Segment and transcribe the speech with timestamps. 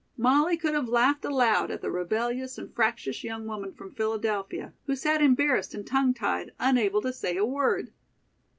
[0.17, 4.95] Molly could have laughed aloud at the rebellious and fractious young woman from Philadelphia, who
[4.95, 7.91] sat embarrassed and tongue tied, unable to say a word.